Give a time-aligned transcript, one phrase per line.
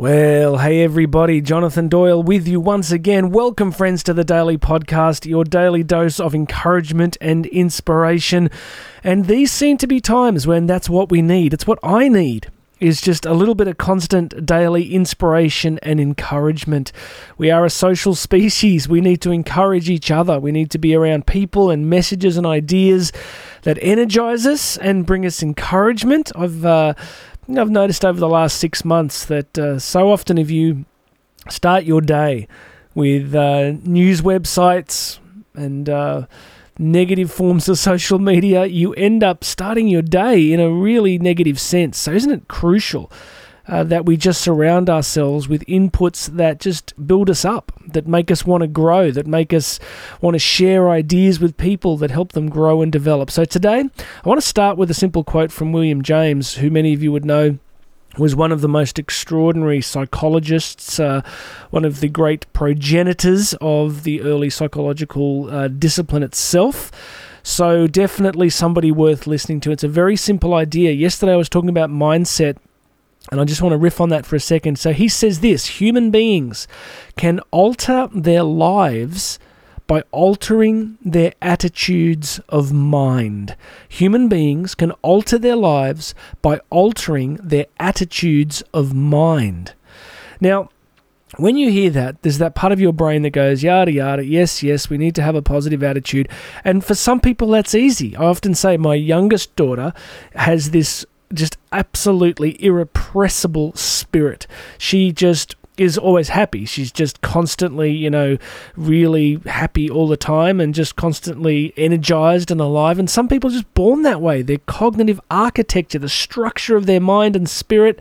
[0.00, 3.28] Well, hey everybody, Jonathan Doyle with you once again.
[3.28, 8.48] Welcome, friends, to the Daily Podcast, your daily dose of encouragement and inspiration.
[9.04, 11.52] And these seem to be times when that's what we need.
[11.52, 12.50] It's what I need.
[12.78, 16.92] Is just a little bit of constant daily inspiration and encouragement.
[17.36, 18.88] We are a social species.
[18.88, 20.40] We need to encourage each other.
[20.40, 23.12] We need to be around people and messages and ideas
[23.64, 26.32] that energize us and bring us encouragement.
[26.34, 26.94] I've uh,
[27.58, 30.84] I've noticed over the last six months that uh, so often if you
[31.48, 32.46] start your day
[32.94, 35.18] with uh, news websites
[35.54, 36.26] and uh,
[36.78, 41.60] negative forms of social media, you end up starting your day in a really negative
[41.60, 41.98] sense.
[41.98, 43.10] So, isn't it crucial
[43.70, 48.30] uh, that we just surround ourselves with inputs that just build us up, that make
[48.30, 49.78] us want to grow, that make us
[50.20, 53.30] want to share ideas with people that help them grow and develop.
[53.30, 53.84] So today,
[54.24, 57.12] I want to start with a simple quote from William James, who many of you
[57.12, 57.58] would know
[58.18, 61.22] was one of the most extraordinary psychologists, uh,
[61.70, 66.90] one of the great progenitors of the early psychological uh, discipline itself.
[67.44, 69.70] So, definitely somebody worth listening to.
[69.70, 70.90] It's a very simple idea.
[70.90, 72.56] Yesterday, I was talking about mindset
[73.30, 74.78] and I just want to riff on that for a second.
[74.78, 76.66] So he says this human beings
[77.16, 79.38] can alter their lives
[79.86, 83.56] by altering their attitudes of mind.
[83.88, 89.74] Human beings can alter their lives by altering their attitudes of mind.
[90.40, 90.70] Now,
[91.36, 94.62] when you hear that, there's that part of your brain that goes, yada, yada, yes,
[94.62, 96.28] yes, we need to have a positive attitude.
[96.64, 98.16] And for some people, that's easy.
[98.16, 99.92] I often say my youngest daughter
[100.34, 104.46] has this just absolutely irrepressible spirit.
[104.78, 106.66] She just is always happy.
[106.66, 108.36] She's just constantly, you know,
[108.76, 112.98] really happy all the time and just constantly energized and alive.
[112.98, 114.42] And some people are just born that way.
[114.42, 117.98] Their cognitive architecture, the structure of their mind and spirit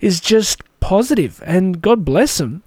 [0.00, 2.62] is just positive, and God bless them.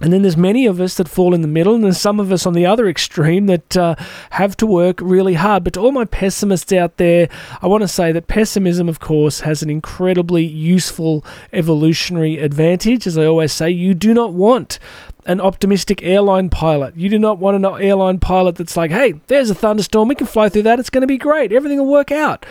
[0.00, 2.32] And then there's many of us that fall in the middle, and there's some of
[2.32, 3.94] us on the other extreme that uh,
[4.30, 5.62] have to work really hard.
[5.62, 7.28] But to all my pessimists out there,
[7.62, 13.06] I want to say that pessimism, of course, has an incredibly useful evolutionary advantage.
[13.06, 14.80] As I always say, you do not want
[15.26, 16.96] an optimistic airline pilot.
[16.96, 20.26] You do not want an airline pilot that's like, hey, there's a thunderstorm, we can
[20.26, 22.44] fly through that, it's going to be great, everything will work out.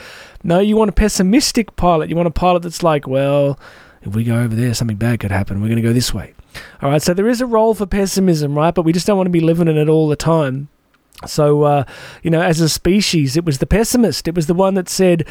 [0.44, 2.10] No, you want a pessimistic pilot.
[2.10, 3.60] You want a pilot that's like, well,
[4.02, 5.62] if we go over there, something bad could happen.
[5.62, 6.34] We're going to go this way.
[6.82, 8.74] All right, so there is a role for pessimism, right?
[8.74, 10.70] But we just don't want to be living in it all the time.
[11.26, 11.84] So, uh,
[12.22, 14.28] you know, as a species, it was the pessimist.
[14.28, 15.26] It was the one that said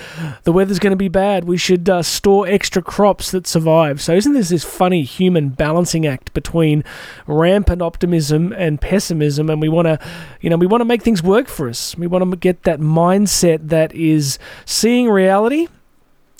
[0.44, 1.44] the weather's going to be bad.
[1.44, 4.00] We should uh, store extra crops that survive.
[4.00, 6.84] So, isn't this this funny human balancing act between
[7.26, 9.50] rampant optimism and pessimism?
[9.50, 9.98] And we want to,
[10.40, 11.96] you know, we want to make things work for us.
[11.96, 15.68] We want to get that mindset that is seeing reality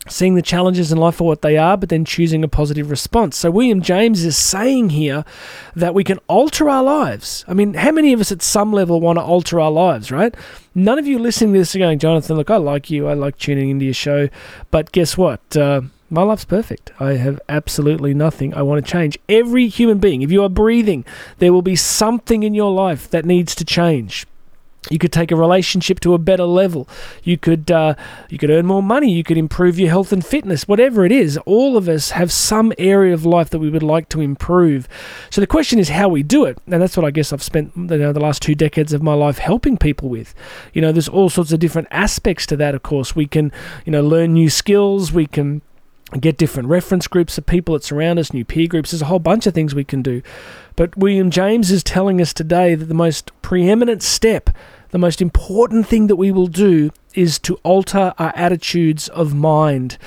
[0.09, 3.37] seeing the challenges in life for what they are, but then choosing a positive response.
[3.37, 5.25] So, William James is saying here
[5.77, 7.45] that we can alter our lives.
[7.47, 10.35] I mean, how many of us at some level want to alter our lives, right?
[10.75, 13.09] None of you listening to this are going, Jonathan, look, I like you.
[13.09, 14.29] I like tuning into your show.
[14.71, 15.57] But guess what?
[15.57, 16.93] Uh, my life's perfect.
[17.01, 19.19] I have absolutely nothing I want to change.
[19.29, 21.05] Every human being, if you are breathing,
[21.39, 24.27] there will be something in your life that needs to change.
[24.91, 26.89] You could take a relationship to a better level.
[27.23, 27.95] You could uh,
[28.29, 29.13] you could earn more money.
[29.13, 30.67] You could improve your health and fitness.
[30.67, 34.09] Whatever it is, all of us have some area of life that we would like
[34.11, 34.89] to improve.
[35.31, 37.73] So the question is how we do it, and that's what I guess I've spent
[37.77, 40.35] you know, the last two decades of my life helping people with.
[40.73, 42.75] You know, there's all sorts of different aspects to that.
[42.75, 43.53] Of course, we can
[43.87, 45.13] you know learn new skills.
[45.13, 45.63] We can
[46.21, 48.91] get different reference groups of people that surround us, new peer groups.
[48.91, 50.23] There's a whole bunch of things we can do.
[50.77, 54.51] But William James is telling us today that the most preeminent step,
[54.91, 59.99] the most important thing that we will do is to alter our attitudes of mind.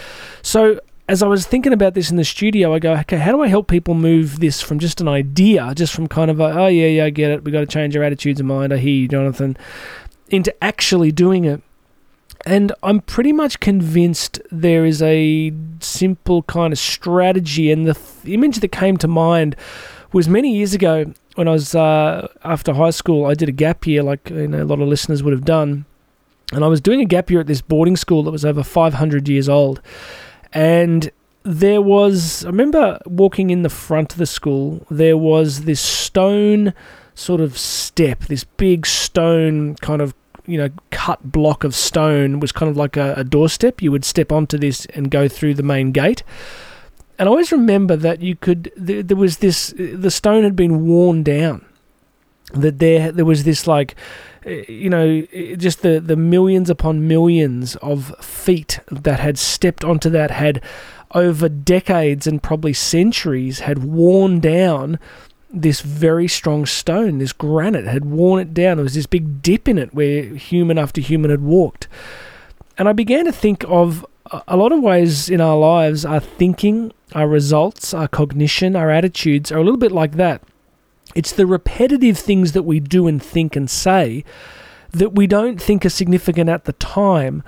[0.41, 3.41] So, as I was thinking about this in the studio, I go, okay, how do
[3.41, 6.67] I help people move this from just an idea, just from kind of a, oh,
[6.67, 8.93] yeah, yeah, I get it, we got to change our attitudes of mind, I hear
[8.93, 9.55] you, Jonathan,
[10.29, 11.61] into actually doing it?
[12.45, 17.71] And I'm pretty much convinced there is a simple kind of strategy.
[17.71, 19.55] And the th- image that came to mind
[20.13, 23.25] was many years ago when I was uh, after high school.
[23.25, 25.85] I did a gap year, like you know, a lot of listeners would have done,
[26.53, 29.27] and I was doing a gap year at this boarding school that was over 500
[29.27, 29.81] years old,
[30.53, 31.11] and
[31.43, 34.85] there was I remember walking in the front of the school.
[34.89, 36.73] There was this stone
[37.13, 40.13] sort of step, this big stone kind of
[40.47, 43.81] you know cut block of stone was kind of like a, a doorstep.
[43.81, 46.23] You would step onto this and go through the main gate
[47.17, 50.85] and I always remember that you could there, there was this the stone had been
[50.85, 51.65] worn down
[52.53, 53.95] that there there was this like
[54.45, 59.83] eh, you know eh, just the the millions upon millions of feet that had stepped
[59.83, 60.61] onto that had
[61.11, 64.99] over decades and probably centuries had worn down
[65.55, 68.77] this very strong stone, this granite had worn it down.
[68.77, 71.87] There was this big dip in it where human after human had walked.
[72.77, 76.19] And I began to think of uh, a lot of ways in our lives, our
[76.19, 80.43] thinking, our results, our cognition, our attitudes are a little bit like that.
[81.15, 84.25] It's the repetitive things that we do and think and say
[84.91, 87.43] that we don't think are significant at the time.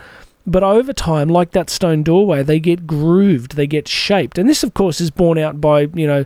[0.45, 4.37] But over time, like that stone doorway, they get grooved, they get shaped.
[4.37, 6.23] And this, of course, is borne out by, you know,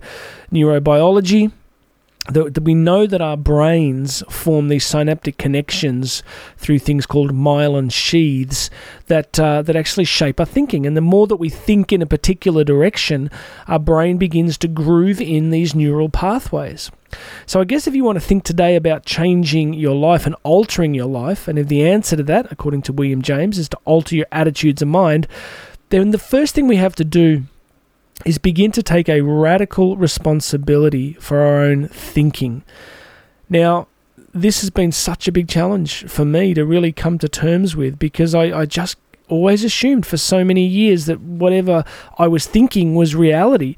[0.52, 1.52] neurobiology,
[2.30, 6.22] that we know that our brains form these synaptic connections
[6.56, 8.70] through things called myelin sheaths
[9.08, 10.86] that uh, that actually shape our thinking.
[10.86, 13.32] And the more that we think in a particular direction,
[13.68, 16.92] our brain begins to groove in these neural pathways.
[17.46, 20.94] So I guess if you want to think today about changing your life and altering
[20.94, 24.16] your life, and if the answer to that, according to William James, is to alter
[24.16, 25.28] your attitudes and mind,
[25.90, 27.44] then the first thing we have to do
[28.26, 32.64] is begin to take a radical responsibility for our own thinking.
[33.50, 33.88] Now,
[34.34, 38.00] this has been such a big challenge for me to really come to terms with
[38.00, 38.98] because I, I just
[39.28, 41.84] always assumed for so many years that whatever
[42.18, 43.76] I was thinking was reality.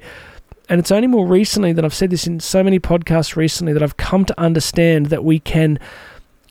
[0.70, 3.84] And it's only more recently that I've said this in so many podcasts recently that
[3.84, 5.80] I've come to understand that we can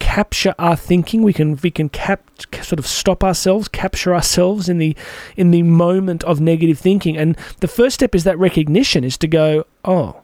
[0.03, 1.23] capture our thinking.
[1.23, 2.29] We can we can cap
[2.61, 4.97] sort of stop ourselves, capture ourselves in the
[5.37, 7.17] in the moment of negative thinking.
[7.17, 10.21] And the first step is that recognition is to go, oh,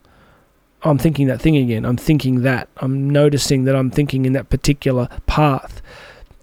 [0.82, 1.84] I'm thinking that thing again.
[1.84, 2.68] I'm thinking that.
[2.78, 5.80] I'm noticing that I'm thinking in that particular path.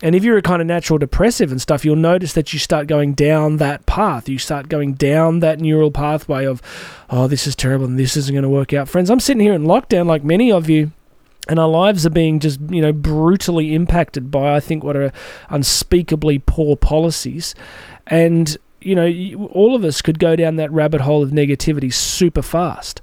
[0.02, 2.88] And if you're a kind of natural depressive and stuff, you'll notice that you start
[2.88, 4.30] going down that path.
[4.30, 6.62] You start going down that neural pathway of,
[7.10, 8.88] oh, this is terrible and this isn't going to work out.
[8.90, 10.92] Friends, I'm sitting here in lockdown like many of you
[11.48, 15.12] and our lives are being just you know brutally impacted by I think what are
[15.50, 17.56] unspeakably poor policies,
[18.08, 22.42] and you know all of us could go down that rabbit hole of negativity super
[22.42, 23.02] fast.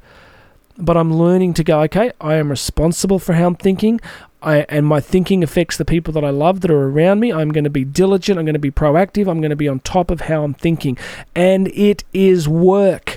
[0.79, 1.83] But I'm learning to go.
[1.83, 4.01] Okay, I am responsible for how I'm thinking.
[4.43, 7.33] I, and my thinking affects the people that I love that are around me.
[7.33, 8.39] I'm going to be diligent.
[8.39, 9.29] I'm going to be proactive.
[9.29, 10.99] I'm going to be on top of how I'm thinking.
[11.35, 13.12] And it is work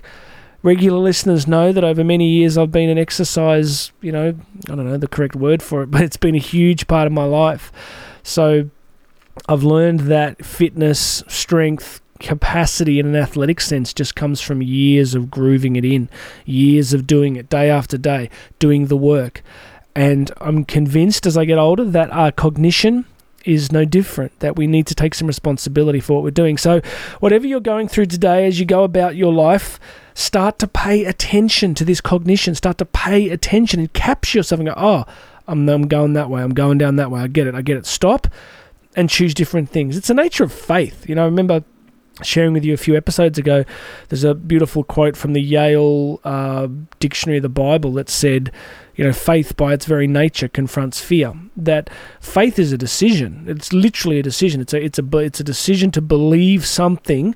[0.65, 4.35] regular listeners know that over many years I've been an exercise, you know,
[4.65, 7.13] I don't know the correct word for it, but it's been a huge part of
[7.13, 7.71] my life.
[8.23, 8.69] So
[9.47, 15.29] I've learned that fitness, strength, capacity in an athletic sense just comes from years of
[15.29, 16.09] grooving it in,
[16.45, 19.43] years of doing it day after day, doing the work.
[19.93, 23.05] And I'm convinced as I get older that our cognition
[23.45, 26.57] is no different, that we need to take some responsibility for what we're doing.
[26.57, 26.81] So,
[27.19, 29.79] whatever you're going through today as you go about your life,
[30.13, 34.67] start to pay attention to this cognition, start to pay attention and capture yourself and
[34.67, 35.05] go, oh,
[35.47, 37.77] I'm, I'm going that way, I'm going down that way, I get it, I get
[37.77, 37.85] it.
[37.85, 38.27] Stop
[38.95, 39.97] and choose different things.
[39.97, 41.07] It's the nature of faith.
[41.07, 41.63] You know, remember
[42.23, 43.65] sharing with you a few episodes ago,
[44.09, 46.67] there's a beautiful quote from the Yale uh,
[46.99, 48.51] Dictionary of the Bible that said,
[48.95, 51.33] you know, faith by its very nature confronts fear.
[51.57, 51.89] That
[52.21, 53.45] faith is a decision.
[53.47, 54.61] It's literally a decision.
[54.61, 57.35] It's a it's a it's a decision to believe something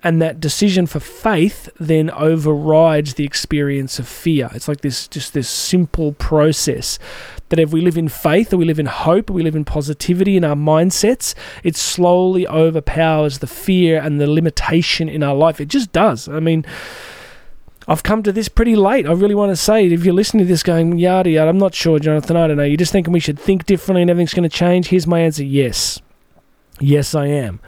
[0.00, 4.48] and that decision for faith then overrides the experience of fear.
[4.52, 6.98] It's like this just this simple process
[7.48, 9.64] that if we live in faith or we live in hope or we live in
[9.64, 11.34] positivity in our mindsets,
[11.64, 15.60] it slowly overpowers the fear and the limitation in our life.
[15.60, 16.28] It just does.
[16.28, 16.64] I mean,
[17.88, 19.06] I've come to this pretty late.
[19.06, 21.74] I really want to say, if you're listening to this going, yada yada, I'm not
[21.74, 22.64] sure, Jonathan, I don't know.
[22.64, 24.88] You're just thinking we should think differently and everything's going to change.
[24.88, 26.00] Here's my answer yes.
[26.78, 27.60] Yes, I am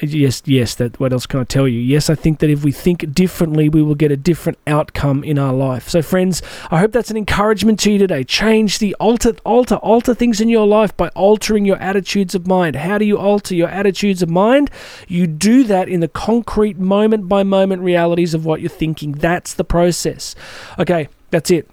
[0.00, 0.74] yes, yes.
[0.76, 1.80] That what else can I tell you?
[1.80, 5.38] Yes, I think that if we think differently, we will get a different outcome in
[5.38, 5.88] our life.
[5.88, 8.24] So, friends, I hope that's an encouragement to you today.
[8.24, 12.76] Change the alter, alter, alter things in your life by altering your attitudes of mind.
[12.76, 14.70] How do you alter your attitudes of mind?
[15.06, 19.12] You do that in the concrete, moment by moment realities of what you're thinking.
[19.12, 20.34] That's the process.
[20.78, 21.68] Okay, that's it.